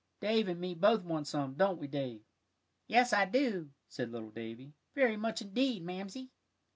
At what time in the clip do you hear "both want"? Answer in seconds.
0.73-1.27